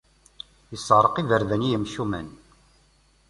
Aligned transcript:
Isseɛraq 0.75 1.15
iberdan 1.17 1.65
i 1.67 1.69
yimcumen. 1.71 2.27